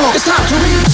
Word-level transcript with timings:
song. 0.00 0.14
It's 0.14 0.24
time 0.24 0.46
to 0.48 0.54
read. 0.54 0.89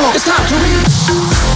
Dear 0.00 0.14
it's 0.14 0.24
time 0.24 0.46
to 0.48 0.54
read. 0.54 1.49